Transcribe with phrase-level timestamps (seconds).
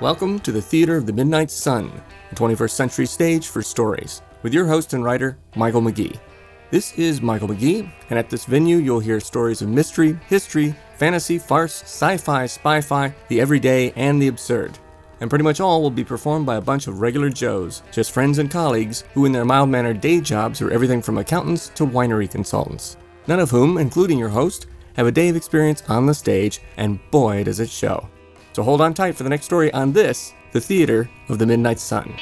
[0.00, 1.92] Welcome to the Theater of the Midnight Sun,
[2.30, 6.18] the 21st century stage for stories, with your host and writer, Michael McGee.
[6.70, 11.38] This is Michael McGee, and at this venue you'll hear stories of mystery, history, fantasy,
[11.38, 14.78] farce, sci fi, spy fi, the everyday, and the absurd.
[15.20, 18.38] And pretty much all will be performed by a bunch of regular Joes, just friends
[18.38, 22.30] and colleagues who, in their mild mannered day jobs, are everything from accountants to winery
[22.30, 22.96] consultants.
[23.26, 26.98] None of whom, including your host, have a day of experience on the stage, and
[27.10, 28.08] boy, does it show.
[28.52, 31.78] So hold on tight for the next story on this, the Theater of the Midnight
[31.78, 32.14] Sun.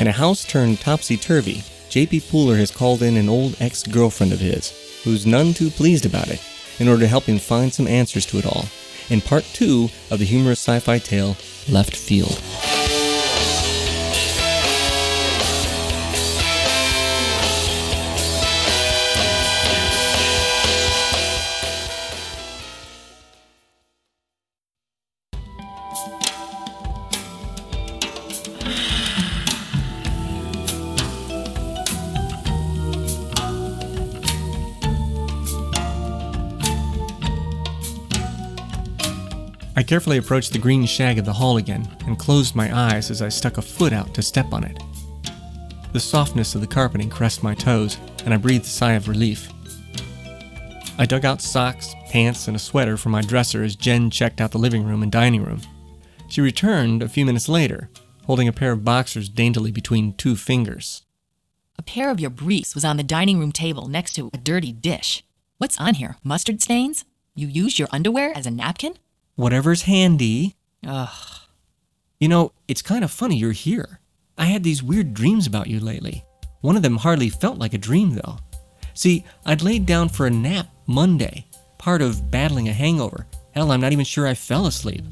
[0.00, 4.32] In a house turned topsy turvy, JP Pooler has called in an old ex girlfriend
[4.32, 6.42] of his, who's none too pleased about it,
[6.78, 8.66] in order to help him find some answers to it all,
[9.08, 11.36] in part two of the humorous sci fi tale
[11.68, 12.40] Left Field.
[39.76, 43.20] I carefully approached the green shag of the hall again and closed my eyes as
[43.20, 44.80] I stuck a foot out to step on it.
[45.92, 49.48] The softness of the carpeting caressed my toes, and I breathed a sigh of relief.
[50.96, 54.52] I dug out socks, pants, and a sweater from my dresser as Jen checked out
[54.52, 55.60] the living room and dining room.
[56.28, 57.90] She returned a few minutes later,
[58.26, 61.02] holding a pair of boxers daintily between two fingers.
[61.78, 64.72] A pair of your briefs was on the dining room table next to a dirty
[64.72, 65.24] dish.
[65.58, 66.16] What's on here?
[66.22, 67.04] Mustard stains?
[67.34, 68.94] You use your underwear as a napkin?
[69.36, 70.56] Whatever's handy.
[70.86, 71.08] Ugh.
[72.20, 74.00] You know, it's kind of funny you're here.
[74.38, 76.24] I had these weird dreams about you lately.
[76.60, 78.38] One of them hardly felt like a dream, though.
[78.94, 81.46] See, I'd laid down for a nap Monday,
[81.78, 83.26] part of battling a hangover.
[83.52, 85.04] Hell, I'm not even sure I fell asleep.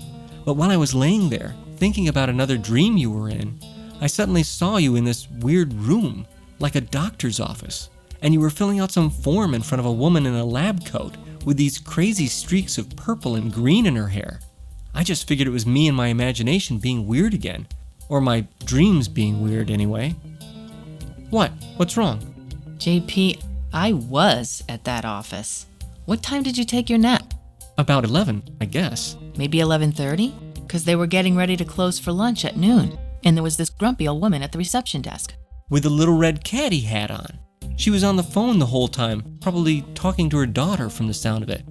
[0.44, 3.59] But while I was laying there, thinking about another dream you were in,
[4.00, 6.27] I suddenly saw you in this weird room,
[6.61, 7.91] like a doctor's office,
[8.22, 10.87] and you were filling out some form in front of a woman in a lab
[10.87, 14.41] coat with these crazy streaks of purple and green in her hair.
[14.94, 17.66] I just figured it was me and my imagination being weird again.
[18.08, 20.14] Or my dreams being weird, anyway.
[21.31, 21.50] What?
[21.76, 22.20] What's wrong?
[22.76, 23.42] JP,
[23.72, 25.66] I was at that office.
[26.04, 27.32] What time did you take your nap?
[27.78, 29.16] About 11, I guess.
[29.36, 30.34] Maybe 11:30?
[30.69, 33.70] Cuz they were getting ready to close for lunch at noon, and there was this
[33.70, 35.34] grumpy old woman at the reception desk.
[35.70, 37.38] With a little red caddy hat on.
[37.77, 41.15] She was on the phone the whole time, probably talking to her daughter from the
[41.15, 41.65] sound of it.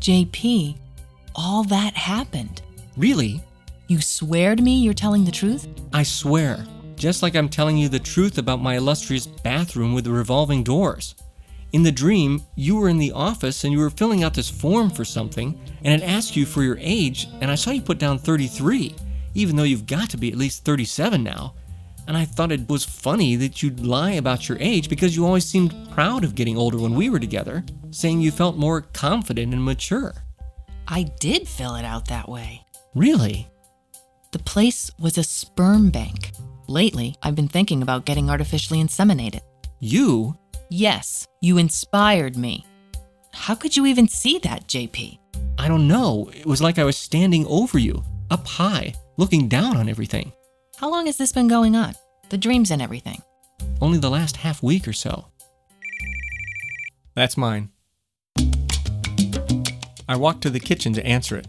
[0.00, 0.78] JP,
[1.34, 2.62] all that happened.
[2.96, 3.42] Really?
[3.88, 5.66] You swear to me you're telling the truth?
[5.92, 6.64] I swear.
[6.96, 11.14] Just like I'm telling you the truth about my illustrious bathroom with the revolving doors.
[11.72, 14.90] In the dream, you were in the office and you were filling out this form
[14.90, 18.18] for something, and it asked you for your age, and I saw you put down
[18.18, 18.94] 33,
[19.34, 21.54] even though you've got to be at least 37 now.
[22.08, 25.44] And I thought it was funny that you'd lie about your age because you always
[25.44, 29.62] seemed proud of getting older when we were together, saying you felt more confident and
[29.62, 30.14] mature.
[30.88, 32.64] I did fill it out that way.
[32.94, 33.46] Really?
[34.32, 36.32] The place was a sperm bank.
[36.66, 39.40] Lately, I've been thinking about getting artificially inseminated.
[39.78, 40.34] You?
[40.70, 42.64] Yes, you inspired me.
[43.34, 45.18] How could you even see that, JP?
[45.58, 46.30] I don't know.
[46.34, 50.32] It was like I was standing over you, up high, looking down on everything.
[50.78, 51.96] How long has this been going on?
[52.28, 53.20] The dreams and everything.
[53.80, 55.26] Only the last half week or so.
[57.16, 57.70] That's mine.
[60.08, 61.48] I walked to the kitchen to answer it.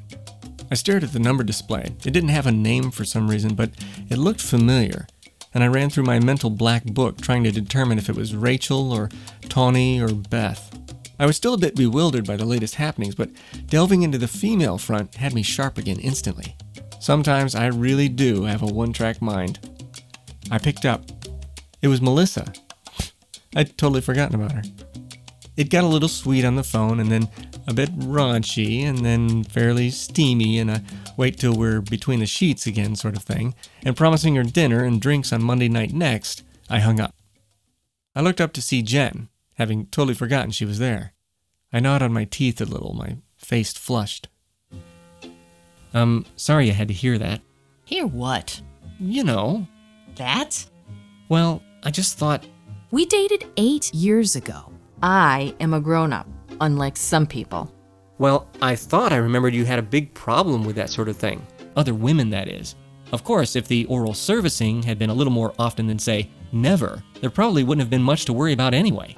[0.72, 1.96] I stared at the number display.
[2.04, 3.70] It didn't have a name for some reason, but
[4.10, 5.06] it looked familiar.
[5.54, 8.92] And I ran through my mental black book trying to determine if it was Rachel
[8.92, 9.10] or
[9.48, 10.76] Tawny or Beth.
[11.20, 13.30] I was still a bit bewildered by the latest happenings, but
[13.68, 16.56] delving into the female front had me sharp again instantly.
[17.00, 19.60] Sometimes I really do have a one track mind.
[20.52, 21.06] I picked up.
[21.82, 22.52] It was Melissa.
[23.56, 24.62] I'd totally forgotten about her.
[25.56, 27.30] It got a little sweet on the phone and then
[27.68, 30.84] a bit raunchy and then fairly steamy and a
[31.18, 33.54] wait till we're between the sheets again sort of thing,
[33.84, 37.14] and promising her dinner and drinks on Monday night next, I hung up.
[38.16, 41.14] I looked up to see Jen, having totally forgotten she was there.
[41.74, 44.30] I gnawed on my teeth a little, my face flushed.
[45.94, 47.42] Um, sorry I had to hear that.
[47.86, 48.62] Hear what?
[49.00, 49.68] You know.
[50.16, 50.66] That?
[51.30, 52.46] Well, I just thought.
[52.92, 54.72] We dated eight years ago.
[55.02, 56.28] I am a grown up,
[56.60, 57.74] unlike some people.
[58.18, 61.46] Well, I thought I remembered you had a big problem with that sort of thing.
[61.76, 62.76] Other women, that is.
[63.12, 67.02] Of course, if the oral servicing had been a little more often than, say, never,
[67.22, 69.16] there probably wouldn't have been much to worry about anyway.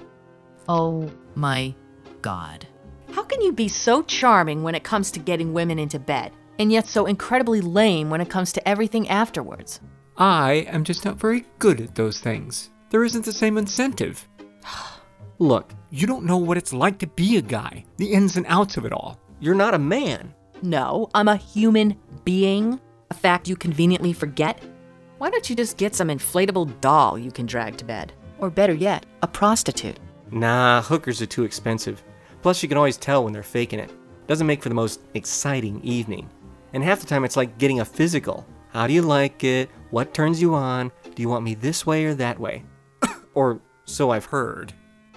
[0.69, 1.73] Oh my
[2.21, 2.67] god.
[3.11, 6.71] How can you be so charming when it comes to getting women into bed, and
[6.71, 9.79] yet so incredibly lame when it comes to everything afterwards?
[10.17, 12.69] I am just not very good at those things.
[12.89, 14.27] There isn't the same incentive.
[15.39, 18.77] Look, you don't know what it's like to be a guy, the ins and outs
[18.77, 19.19] of it all.
[19.39, 20.33] You're not a man.
[20.61, 24.61] No, I'm a human being, a fact you conveniently forget.
[25.17, 28.13] Why don't you just get some inflatable doll you can drag to bed?
[28.39, 29.99] Or better yet, a prostitute.
[30.31, 32.03] Nah, hookers are too expensive.
[32.41, 33.91] Plus, you can always tell when they're faking it.
[34.27, 36.29] Doesn't make for the most exciting evening.
[36.73, 38.45] And half the time, it's like getting a physical.
[38.69, 39.69] How do you like it?
[39.89, 40.91] What turns you on?
[41.15, 42.63] Do you want me this way or that way?
[43.33, 44.73] or so I've heard.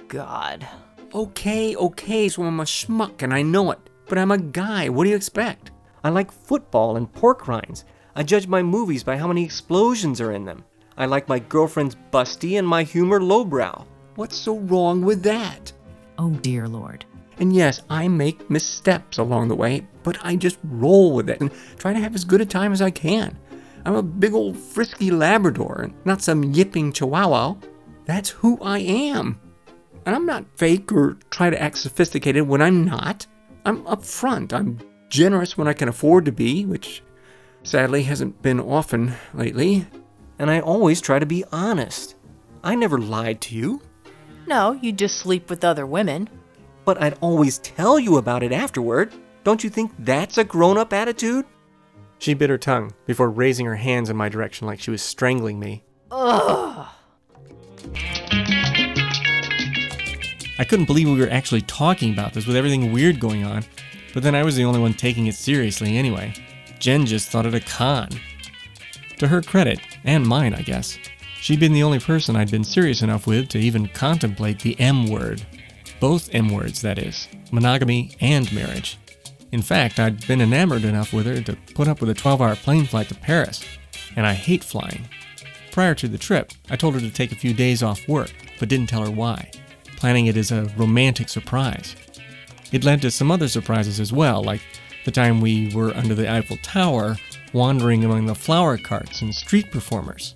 [0.08, 0.66] God.
[1.14, 3.78] Okay, okay, so I'm a schmuck and I know it.
[4.06, 5.70] But I'm a guy, what do you expect?
[6.02, 7.84] I like football and pork rinds.
[8.16, 10.64] I judge my movies by how many explosions are in them.
[10.96, 13.86] I like my girlfriend's busty and my humor lowbrow.
[14.16, 15.72] What's so wrong with that?
[16.18, 17.04] Oh dear lord.
[17.38, 21.50] And yes, I make missteps along the way, but I just roll with it and
[21.78, 23.38] try to have as good a time as I can.
[23.84, 27.56] I'm a big old frisky Labrador, not some yipping Chihuahua.
[28.06, 29.40] That's who I am.
[30.06, 33.26] And I'm not fake or try to act sophisticated when I'm not.
[33.64, 34.52] I'm upfront.
[34.52, 34.78] I'm
[35.08, 37.02] generous when I can afford to be, which
[37.62, 39.86] sadly hasn't been often lately.
[40.38, 42.14] And I always try to be honest.
[42.62, 43.82] I never lied to you.
[44.46, 46.28] No, you just sleep with other women.
[46.84, 49.12] But I'd always tell you about it afterward.
[49.42, 51.44] Don't you think that's a grown up attitude?
[52.18, 55.58] She bit her tongue before raising her hands in my direction like she was strangling
[55.58, 55.84] me.
[56.10, 56.86] Ugh.
[60.56, 63.64] I couldn't believe we were actually talking about this with everything weird going on,
[64.14, 66.32] but then I was the only one taking it seriously anyway.
[66.78, 68.08] Jen just thought it a con.
[69.18, 70.98] To her credit, and mine, I guess,
[71.40, 75.08] she'd been the only person I'd been serious enough with to even contemplate the M
[75.08, 75.44] word.
[76.04, 78.98] Both M words, that is monogamy and marriage.
[79.52, 82.56] In fact, I'd been enamored enough with her to put up with a 12 hour
[82.56, 83.64] plane flight to Paris,
[84.14, 85.08] and I hate flying.
[85.72, 88.30] Prior to the trip, I told her to take a few days off work,
[88.60, 89.50] but didn't tell her why,
[89.96, 91.96] planning it as a romantic surprise.
[92.70, 94.60] It led to some other surprises as well, like
[95.06, 97.16] the time we were under the Eiffel Tower,
[97.54, 100.34] wandering among the flower carts and street performers.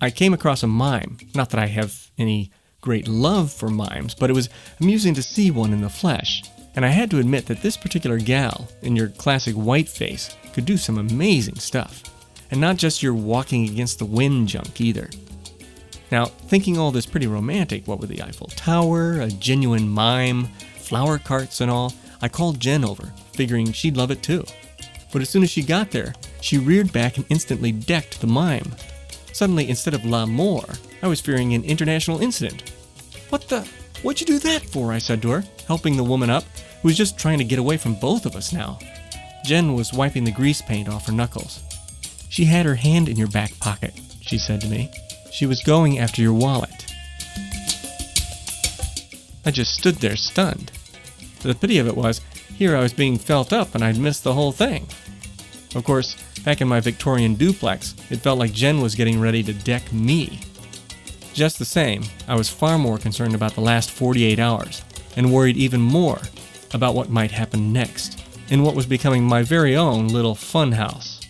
[0.00, 2.52] I came across a mime, not that I have any
[2.84, 6.42] great love for mimes, but it was amusing to see one in the flesh.
[6.76, 10.66] And I had to admit that this particular gal, in your classic white face, could
[10.66, 12.02] do some amazing stuff.
[12.50, 15.08] And not just your walking against the wind junk either.
[16.12, 20.44] Now, thinking all this pretty romantic, what with the Eiffel Tower, a genuine mime,
[20.76, 24.44] flower carts, and all, I called Jen over, figuring she'd love it too.
[25.10, 28.74] But as soon as she got there, she reared back and instantly decked the mime.
[29.32, 30.64] Suddenly, instead of l'amour,
[31.04, 32.72] I was fearing an international incident.
[33.28, 33.68] What the?
[34.00, 34.90] What'd you do that for?
[34.90, 36.44] I said to her, helping the woman up,
[36.80, 38.78] who was just trying to get away from both of us now.
[39.44, 41.62] Jen was wiping the grease paint off her knuckles.
[42.30, 43.92] She had her hand in your back pocket,
[44.22, 44.90] she said to me.
[45.30, 46.86] She was going after your wallet.
[49.44, 50.72] I just stood there stunned.
[51.42, 52.22] The pity of it was,
[52.56, 54.86] here I was being felt up and I'd missed the whole thing.
[55.74, 59.52] Of course, back in my Victorian duplex, it felt like Jen was getting ready to
[59.52, 60.40] deck me.
[61.34, 64.82] Just the same, I was far more concerned about the last 48 hours,
[65.16, 66.20] and worried even more
[66.72, 71.26] about what might happen next, in what was becoming my very own little funhouse.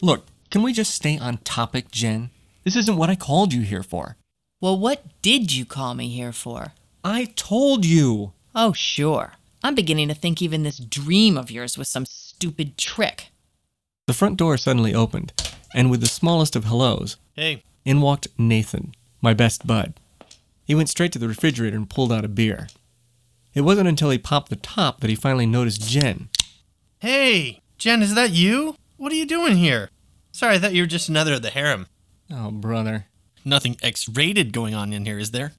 [0.00, 2.30] Look, can we just stay on topic, Jen?
[2.62, 4.16] This isn't what I called you here for.
[4.60, 6.72] Well, what did you call me here for?
[7.02, 8.32] I told you!
[8.54, 9.32] Oh, sure.
[9.64, 13.30] I'm beginning to think even this dream of yours was some stupid trick.
[14.06, 15.32] The front door suddenly opened,
[15.74, 19.94] and with the smallest of hellos, Hey, in walked Nathan, my best bud.
[20.64, 22.66] He went straight to the refrigerator and pulled out a beer.
[23.54, 26.28] It wasn't until he popped the top that he finally noticed Jen.
[26.98, 28.76] hey, Jen, is that you?
[28.96, 29.90] What are you doing here?
[30.32, 31.86] Sorry, I thought you were just another of the harem.
[32.30, 33.06] Oh, brother.
[33.44, 35.52] Nothing X rated going on in here, is there?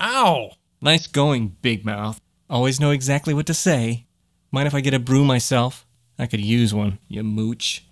[0.00, 0.52] Ow!
[0.80, 2.20] Nice going, Big Mouth.
[2.48, 4.04] Always know exactly what to say.
[4.50, 5.84] Mind if I get a brew myself?
[6.18, 7.84] I could use one, you mooch.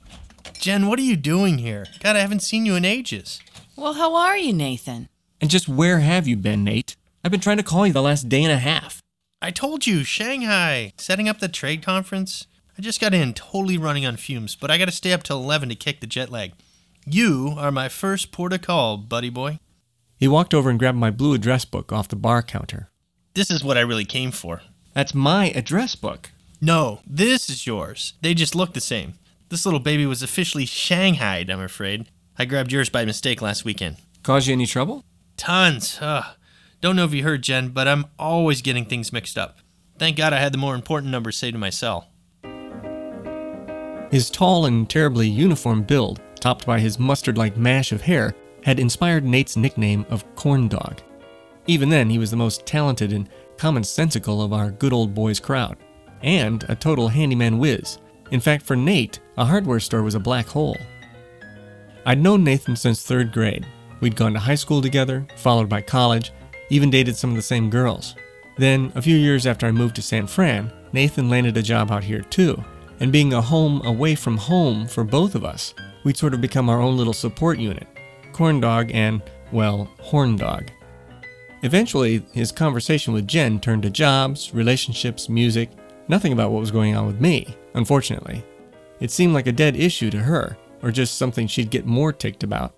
[0.60, 1.86] Jen, what are you doing here?
[2.00, 3.40] God, I haven't seen you in ages.
[3.80, 5.08] Well, how are you, Nathan?
[5.40, 6.96] And just where have you been, Nate?
[7.24, 9.00] I've been trying to call you the last day and a half.
[9.40, 12.46] I told you, Shanghai, setting up the trade conference.
[12.76, 15.70] I just got in, totally running on fumes, but I gotta stay up till 11
[15.70, 16.52] to kick the jet lag.
[17.06, 19.60] You are my first port of call, buddy boy.
[20.18, 22.90] He walked over and grabbed my blue address book off the bar counter.
[23.32, 24.60] This is what I really came for.
[24.92, 26.32] That's my address book.
[26.60, 28.12] No, this is yours.
[28.20, 29.14] They just look the same.
[29.48, 32.08] This little baby was officially shanghaied, I'm afraid.
[32.40, 33.98] I grabbed yours by mistake last weekend.
[34.22, 35.04] Cause you any trouble?
[35.36, 35.98] Tons.
[36.00, 36.24] Ugh.
[36.80, 39.58] Don't know if you heard, Jen, but I'm always getting things mixed up.
[39.98, 42.08] Thank God I had the more important numbers saved in my cell.
[44.10, 48.80] His tall and terribly uniform build, topped by his mustard like mash of hair, had
[48.80, 51.02] inspired Nate's nickname of Corn Dog.
[51.66, 53.28] Even then, he was the most talented and
[53.58, 55.76] commonsensical of our good old boys crowd,
[56.22, 57.98] and a total handyman whiz.
[58.30, 60.78] In fact, for Nate, a hardware store was a black hole.
[62.06, 63.66] I'd known Nathan since third grade.
[64.00, 66.32] We'd gone to high school together, followed by college,
[66.70, 68.14] even dated some of the same girls.
[68.56, 72.04] Then, a few years after I moved to San Fran, Nathan landed a job out
[72.04, 72.62] here too,
[73.00, 76.68] and being a home away from home for both of us, we'd sort of become
[76.68, 77.86] our own little support unit
[78.32, 79.20] corn dog and,
[79.52, 80.70] well, horn dog.
[81.62, 85.68] Eventually, his conversation with Jen turned to jobs, relationships, music,
[86.08, 88.42] nothing about what was going on with me, unfortunately.
[88.98, 92.42] It seemed like a dead issue to her, or just something she'd get more ticked
[92.42, 92.74] about.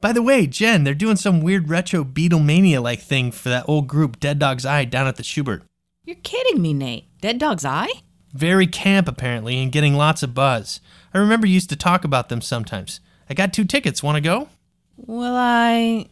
[0.00, 3.86] By the way, Jen, they're doing some weird retro Beatlemania like thing for that old
[3.86, 5.62] group Dead Dog's Eye down at the Schubert.
[6.04, 7.06] You're kidding me, Nate.
[7.20, 8.02] Dead Dog's Eye?
[8.32, 10.80] Very camp, apparently, and getting lots of buzz.
[11.14, 12.98] I remember you used to talk about them sometimes.
[13.30, 14.02] I got two tickets.
[14.02, 14.48] Want to go?
[14.96, 16.06] Well, I.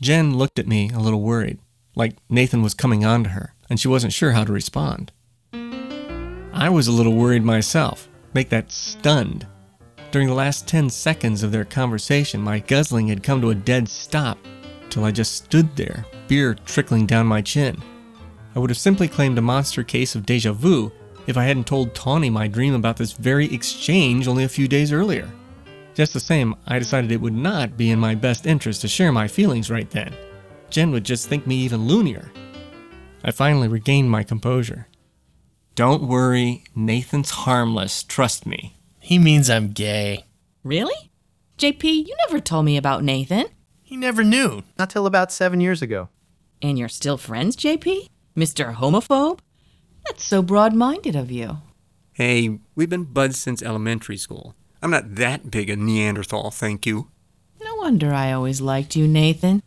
[0.00, 1.60] Jen looked at me a little worried,
[1.94, 5.12] like Nathan was coming on to her, and she wasn't sure how to respond.
[5.52, 9.46] I was a little worried myself, make that stunned.
[10.12, 13.88] During the last 10 seconds of their conversation, my guzzling had come to a dead
[13.88, 14.36] stop,
[14.90, 17.82] till I just stood there, beer trickling down my chin.
[18.54, 20.92] I would have simply claimed a monster case of deja vu
[21.26, 24.92] if I hadn't told Tawny my dream about this very exchange only a few days
[24.92, 25.30] earlier.
[25.94, 29.12] Just the same, I decided it would not be in my best interest to share
[29.12, 30.14] my feelings right then.
[30.68, 32.30] Jen would just think me even loonier.
[33.24, 34.88] I finally regained my composure.
[35.74, 38.76] Don't worry, Nathan's harmless, trust me.
[39.02, 40.26] He means I'm gay.
[40.62, 41.10] Really?
[41.58, 43.46] JP, you never told me about Nathan.
[43.82, 46.08] He never knew, not till about seven years ago.
[46.62, 48.06] And you're still friends, JP?
[48.36, 48.76] Mr.
[48.76, 49.40] Homophobe?
[50.06, 51.58] That's so broad minded of you.
[52.12, 54.54] Hey, we've been buds since elementary school.
[54.80, 57.08] I'm not that big a Neanderthal, thank you.
[57.60, 59.64] No wonder I always liked you, Nathan.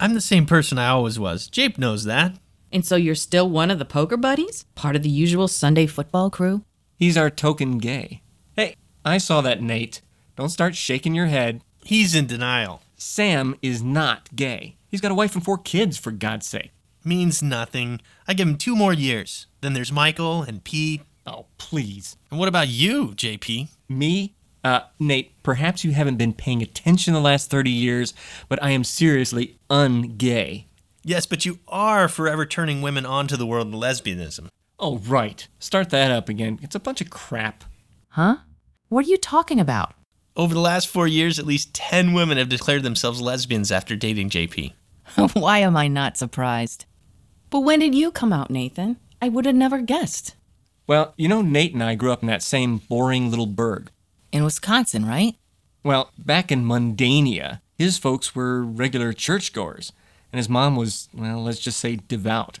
[0.00, 1.48] I'm the same person I always was.
[1.48, 2.36] Jape knows that.
[2.72, 4.64] And so you're still one of the poker buddies?
[4.74, 6.64] Part of the usual Sunday football crew?
[6.96, 8.22] He's our token gay.
[9.02, 10.02] Hey, I saw that, Nate.
[10.36, 11.62] Don't start shaking your head.
[11.84, 12.82] He's in denial.
[12.96, 14.76] Sam is not gay.
[14.88, 16.72] He's got a wife and four kids, for God's sake.
[17.04, 18.00] Means nothing.
[18.28, 19.46] I give him two more years.
[19.62, 21.02] Then there's Michael and Pete.
[21.26, 22.16] Oh, please.
[22.30, 23.68] And what about you, JP?
[23.88, 24.34] Me?
[24.62, 28.12] Uh, Nate, perhaps you haven't been paying attention the last 30 years,
[28.50, 30.64] but I am seriously ungay.
[31.02, 34.48] Yes, but you are forever turning women onto the world of lesbianism.
[34.78, 35.48] Oh, right.
[35.58, 36.58] Start that up again.
[36.60, 37.64] It's a bunch of crap.
[38.10, 38.36] Huh?
[38.90, 39.94] What are you talking about?
[40.36, 44.30] Over the last four years, at least 10 women have declared themselves lesbians after dating
[44.30, 44.72] JP.
[45.34, 46.86] Why am I not surprised?
[47.50, 48.96] But when did you come out, Nathan?
[49.22, 50.34] I would have never guessed.
[50.88, 53.92] Well, you know, Nate and I grew up in that same boring little burg.
[54.32, 55.36] In Wisconsin, right?
[55.84, 59.92] Well, back in Mundania, his folks were regular churchgoers,
[60.32, 62.58] and his mom was, well, let's just say devout.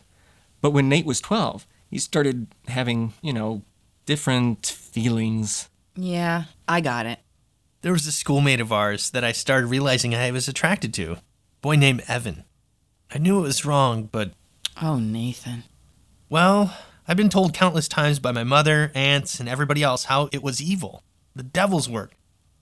[0.60, 3.62] But when Nate was 12, he started having, you know,
[4.06, 5.69] different feelings.
[6.02, 7.18] Yeah, I got it.
[7.82, 11.12] There was a schoolmate of ours that I started realizing I was attracted to.
[11.12, 11.22] A
[11.60, 12.44] boy named Evan.
[13.14, 14.32] I knew it was wrong, but,
[14.80, 15.64] Oh, Nathan.
[16.30, 16.74] well,
[17.06, 20.62] I've been told countless times by my mother, aunts, and everybody else how it was
[20.62, 21.02] evil.
[21.34, 22.14] The devil's work.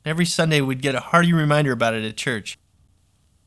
[0.04, 2.58] Every Sunday we'd get a hearty reminder about it at church.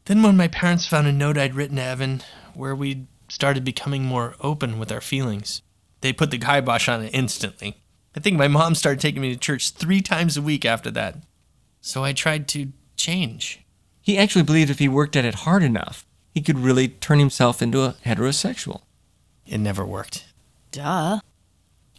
[0.06, 2.22] Then, when my parents found a note I'd written to Evan
[2.54, 5.62] where we'd started becoming more open with our feelings,
[6.02, 7.78] they put the kibosh on it instantly.
[8.16, 11.18] I think my mom started taking me to church three times a week after that.
[11.80, 13.62] So I tried to change.
[14.02, 17.62] He actually believed if he worked at it hard enough, he could really turn himself
[17.62, 18.82] into a heterosexual.
[19.46, 20.26] It never worked.
[20.72, 21.20] Duh.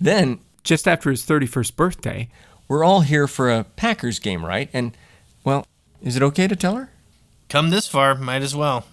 [0.00, 2.28] Then, Just after his 31st birthday,
[2.68, 4.70] we're all here for a Packers game, right?
[4.72, 4.96] And,
[5.44, 5.66] well,
[6.00, 6.90] is it okay to tell her?
[7.48, 8.86] Come this far, might as well.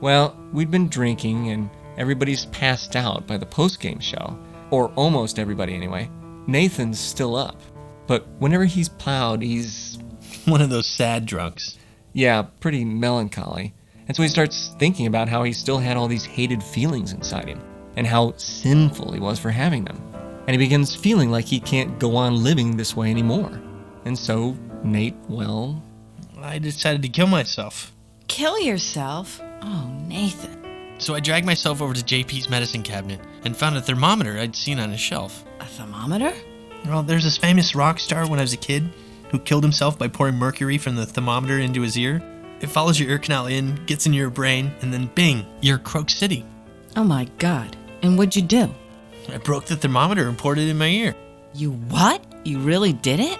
[0.00, 4.36] Well, we'd been drinking and everybody's passed out by the post-game show.
[4.70, 6.10] Or almost everybody anyway.
[6.48, 7.60] Nathan's still up.
[8.08, 9.98] But whenever he's plowed, he's,
[10.46, 11.78] One of those sad drunks.
[12.14, 13.74] yeah, pretty melancholy.
[14.08, 17.46] And so he starts thinking about how he still had all these hated feelings inside
[17.46, 17.60] him
[17.96, 20.00] and how sinful he was for having them.
[20.46, 23.60] And he begins feeling like he can't go on living this way anymore.
[24.06, 25.82] And so Nate, well,
[26.40, 27.92] I decided to kill myself.
[28.28, 29.40] Kill yourself?
[29.60, 30.96] Oh, Nathan.
[30.98, 34.78] So I dragged myself over to JP's medicine cabinet and found a thermometer I'd seen
[34.78, 35.44] on a shelf.
[35.78, 36.32] A thermometer?
[36.86, 38.90] Well, there's this famous rock star when I was a kid
[39.30, 42.20] who killed himself by pouring mercury from the thermometer into his ear.
[42.60, 46.10] It follows your ear canal in, gets into your brain, and then bing, you're Croak
[46.10, 46.44] City.
[46.96, 47.76] Oh my god.
[48.02, 48.74] And what'd you do?
[49.28, 51.14] I broke the thermometer and poured it in my ear.
[51.54, 52.24] You what?
[52.44, 53.38] You really did it?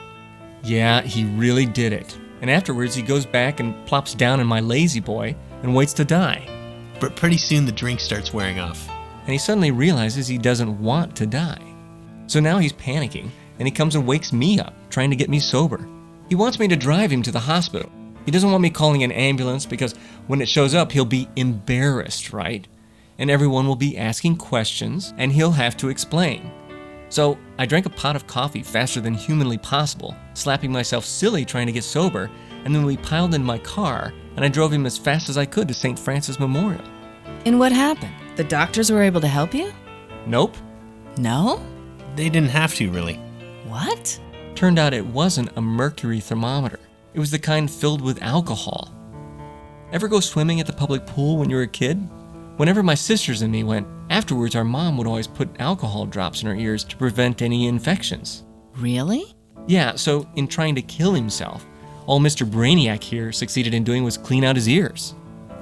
[0.63, 2.17] Yeah, he really did it.
[2.41, 6.05] And afterwards, he goes back and plops down in my lazy boy and waits to
[6.05, 6.47] die.
[7.01, 8.89] But pretty soon the drink starts wearing off.
[9.23, 11.68] And he suddenly realizes he doesn't want to die.
[12.29, 15.41] So now he's panicking, and he comes and wakes me up, trying to get me
[15.41, 15.89] sober.
[16.29, 17.91] He wants me to drive him to the hospital.
[18.27, 19.95] He doesn't want me calling an ambulance because
[20.27, 22.69] when it shows up, he'll be embarrassed, right?
[23.19, 26.53] And everyone will be asking questions, and he'll have to explain.
[27.09, 31.67] So I drank a pot of coffee faster than humanly possible, slapping myself silly trying
[31.67, 32.31] to get sober,
[32.65, 35.47] and then we piled in my car, and I drove him as fast as I
[35.47, 35.99] could to St.
[35.99, 36.85] Francis Memorial.
[37.47, 38.13] And what happened?
[38.37, 39.73] The doctors were able to help you?
[40.27, 40.55] Nope.
[41.17, 41.63] No?
[42.19, 43.15] They didn't have to, really.
[43.69, 44.19] What?
[44.57, 46.81] Turned out it wasn't a mercury thermometer.
[47.15, 48.93] It was the kind filled with alcohol.
[49.93, 51.97] Ever go swimming at the public pool when you were a kid?
[52.57, 56.49] Whenever my sisters and me went, afterwards our mom would always put alcohol drops in
[56.49, 58.43] her ears to prevent any infections.
[58.75, 59.37] Really?
[59.69, 61.65] Yeah, so in trying to kill himself,
[62.07, 62.45] all Mr.
[62.45, 65.15] Brainiac here succeeded in doing was clean out his ears.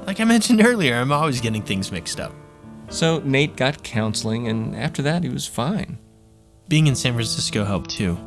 [0.06, 2.32] Like I mentioned earlier, I'm always getting things mixed up.
[2.88, 5.98] So Nate got counseling, and after that, he was fine.
[6.68, 8.18] Being in San Francisco helped too.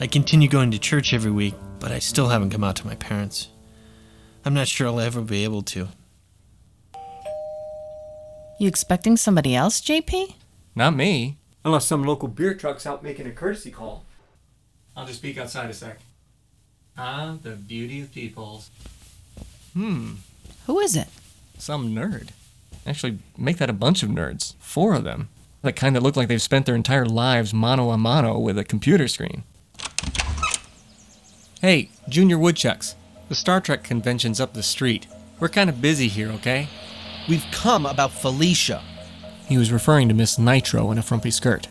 [0.00, 2.94] I continue going to church every week, but I still haven't come out to my
[2.96, 3.48] parents.
[4.44, 5.88] I'm not sure I'll ever be able to.
[8.60, 10.34] You expecting somebody else, JP?
[10.74, 11.38] Not me.
[11.64, 14.04] Unless some local beer truck's out making a courtesy call.
[14.96, 15.98] I'll just peek outside a sec.
[16.96, 18.64] Ah, the beauty of people.
[19.74, 20.14] Hmm,
[20.66, 21.08] Who is it?
[21.58, 22.28] some nerd.
[22.86, 24.54] Actually, make that a bunch of nerds.
[24.60, 25.28] Four of them.
[25.62, 28.64] That kind of look like they've spent their entire lives mano a mano with a
[28.64, 29.44] computer screen.
[31.60, 32.94] Hey, Junior Woodchucks.
[33.28, 35.08] The Star Trek convention's up the street.
[35.40, 36.68] We're kind of busy here, okay?
[37.28, 38.82] We've come about Felicia.
[39.46, 41.68] He was referring to Miss Nitro in a frumpy skirt.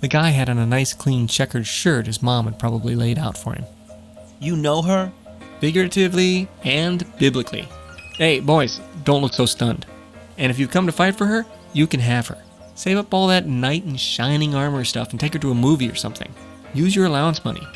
[0.00, 3.38] The guy had on a nice clean checkered shirt his mom had probably laid out
[3.38, 3.64] for him.
[4.40, 5.12] You know her?
[5.60, 7.68] Figuratively and biblically.
[8.18, 9.86] Hey, boys, don't look so stunned.
[10.36, 12.38] And if you come to fight for her, you can have her.
[12.74, 15.90] Save up all that knight and shining armor stuff and take her to a movie
[15.90, 16.32] or something.
[16.74, 17.66] Use your allowance money.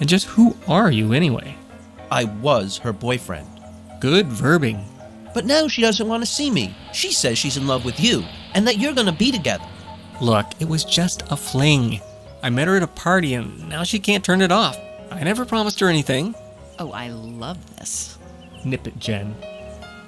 [0.00, 1.56] And just who are you anyway?
[2.10, 3.48] I was her boyfriend.
[4.00, 4.84] Good verbing.
[5.34, 6.76] But now she doesn't want to see me.
[6.92, 8.22] She says she's in love with you
[8.54, 9.66] and that you're gonna be together.
[10.20, 12.00] Look, it was just a fling.
[12.42, 14.78] I met her at a party and now she can't turn it off.
[15.10, 16.34] I never promised her anything.
[16.78, 18.18] Oh, I love this.
[18.64, 19.34] Nip it, Jen.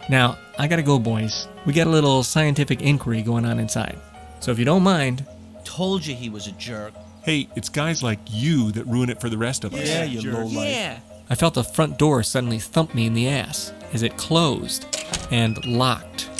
[0.08, 1.48] Now, I gotta go, boys.
[1.64, 3.98] We got a little scientific inquiry going on inside.
[4.40, 5.24] So if you don't mind,
[5.66, 6.94] Told you he was a jerk.
[7.22, 9.86] Hey, it's guys like you that ruin it for the rest of us.
[9.86, 11.02] Yeah, you lowlife.
[11.28, 14.86] I felt the front door suddenly thump me in the ass as it closed
[15.32, 16.30] and locked.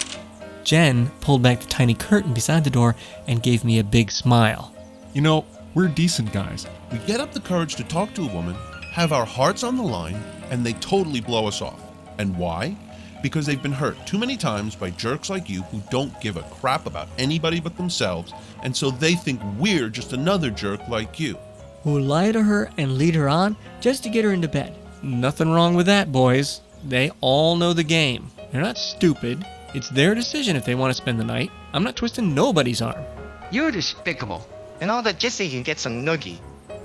[0.62, 2.94] Jen pulled back the tiny curtain beside the door
[3.26, 4.72] and gave me a big smile.
[5.12, 6.68] You know, we're decent guys.
[6.92, 8.54] We get up the courage to talk to a woman,
[8.92, 11.82] have our hearts on the line, and they totally blow us off.
[12.18, 12.76] And why?
[13.22, 16.42] Because they've been hurt too many times by jerks like you who don't give a
[16.42, 21.38] crap about anybody but themselves, and so they think we're just another jerk like you.
[21.82, 24.74] Who lie to her and lead her on just to get her into bed.
[25.02, 26.60] Nothing wrong with that, boys.
[26.84, 28.30] They all know the game.
[28.50, 29.44] They're not stupid.
[29.74, 31.50] It's their decision if they want to spend the night.
[31.72, 33.04] I'm not twisting nobody's arm.
[33.50, 34.46] You're despicable.
[34.80, 36.38] And all that just so you can get some noogie.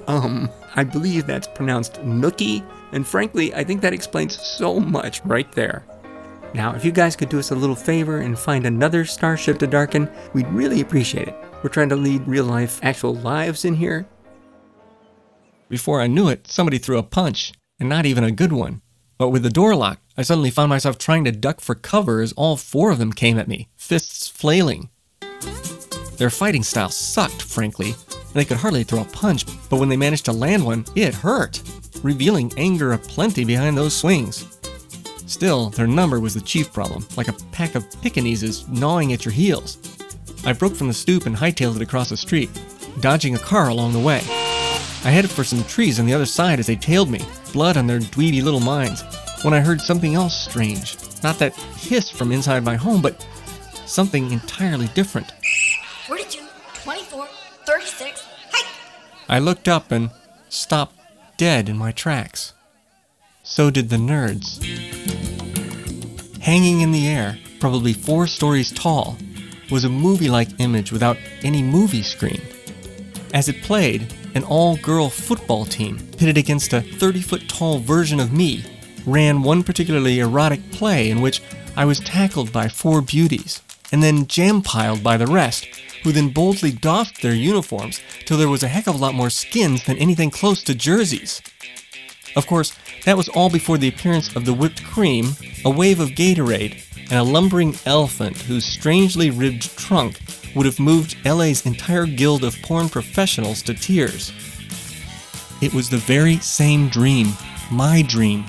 [0.07, 5.51] Um, I believe that's pronounced nookie, and frankly, I think that explains so much right
[5.53, 5.85] there.
[6.53, 9.67] Now, if you guys could do us a little favor and find another starship to
[9.67, 11.35] darken, we'd really appreciate it.
[11.63, 14.05] We're trying to lead real life, actual lives in here.
[15.69, 18.81] Before I knew it, somebody threw a punch, and not even a good one.
[19.17, 22.33] But with the door locked, I suddenly found myself trying to duck for cover as
[22.33, 24.89] all four of them came at me, fists flailing.
[26.17, 27.95] Their fighting style sucked, frankly.
[28.33, 31.61] They could hardly throw a punch, but when they managed to land one, it hurt,
[32.03, 34.60] revealing anger aplenty behind those swings.
[35.31, 39.31] Still, their number was the chief problem, like a pack of Pekingeses gnawing at your
[39.31, 39.77] heels.
[40.45, 42.49] I broke from the stoop and hightailed it across the street,
[42.99, 44.17] dodging a car along the way.
[44.17, 47.21] I headed for some trees on the other side as they tailed me,
[47.53, 49.03] blood on their dweeby little minds,
[49.43, 50.97] when I heard something else strange.
[51.23, 53.25] Not that hiss from inside my home, but
[53.85, 55.31] something entirely different.
[56.07, 56.41] 42,
[56.83, 57.27] 24,
[57.65, 58.65] 36, hike!
[59.29, 60.11] I looked up and
[60.49, 60.99] stopped
[61.37, 62.53] dead in my tracks.
[63.43, 65.20] So did the nerds.
[66.41, 69.15] Hanging in the air, probably four stories tall,
[69.69, 72.41] was a movie like image without any movie screen.
[73.31, 78.19] As it played, an all girl football team pitted against a 30 foot tall version
[78.19, 78.65] of me
[79.05, 81.43] ran one particularly erotic play in which
[81.77, 85.65] I was tackled by four beauties and then jam piled by the rest,
[86.03, 89.29] who then boldly doffed their uniforms till there was a heck of a lot more
[89.29, 91.39] skins than anything close to jerseys.
[92.35, 92.73] Of course,
[93.05, 95.35] that was all before the appearance of the whipped cream,
[95.65, 100.19] a wave of Gatorade, and a lumbering elephant whose strangely ribbed trunk
[100.55, 104.31] would have moved LA's entire guild of porn professionals to tears.
[105.61, 107.33] It was the very same dream,
[107.71, 108.45] my dream,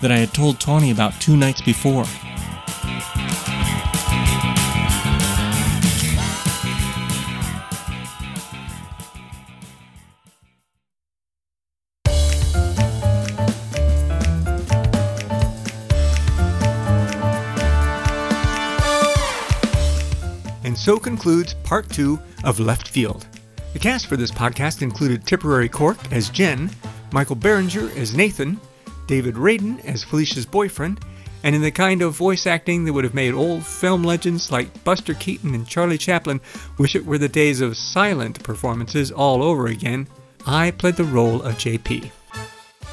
[0.00, 2.04] that I had told Tawny about two nights before.
[20.84, 23.26] So concludes part two of Left Field.
[23.72, 26.70] The cast for this podcast included Tipperary Cork as Jen,
[27.10, 28.60] Michael Berringer as Nathan,
[29.06, 31.00] David Radin as Felicia's boyfriend,
[31.42, 34.84] and in the kind of voice acting that would have made old film legends like
[34.84, 36.38] Buster Keaton and Charlie Chaplin
[36.76, 40.06] wish it were the days of silent performances all over again,
[40.46, 42.10] I played the role of JP.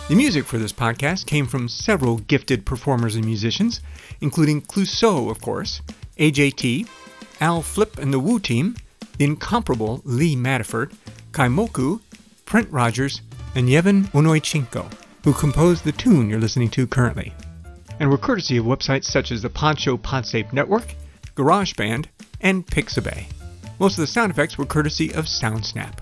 [0.07, 3.81] The music for this podcast came from several gifted performers and musicians,
[4.21, 5.81] including Clouseaux, of course,
[6.17, 6.87] AJT,
[7.41, 8.75] Al Flip and the Wu Team,
[9.17, 10.93] the incomparable Lee Maddeford,
[11.31, 11.99] Kaimoku,
[12.45, 13.21] Prent Rodgers,
[13.55, 14.91] and Yevhen Onoychenko,
[15.23, 17.33] who composed the tune you're listening to currently.
[17.99, 20.95] And were courtesy of websites such as the Poncho Podsafe Network,
[21.35, 22.05] GarageBand,
[22.41, 23.25] and Pixabay.
[23.79, 25.93] Most of the sound effects were courtesy of SoundSnap.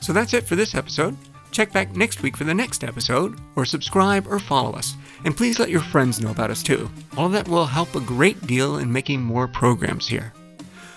[0.00, 1.16] So that's it for this episode.
[1.52, 4.96] Check back next week for the next episode, or subscribe or follow us.
[5.24, 6.90] And please let your friends know about us too.
[7.16, 10.32] All of that will help a great deal in making more programs here.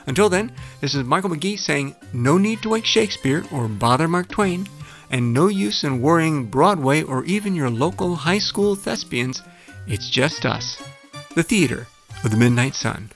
[0.08, 4.30] Until then, this is Michael McGee saying no need to wake Shakespeare or bother Mark
[4.30, 4.67] Twain
[5.10, 9.41] and no use in worrying Broadway or even your local high school thespians.
[9.88, 10.82] It's just us,
[11.36, 11.88] the Theater
[12.24, 13.12] of the Midnight Sun.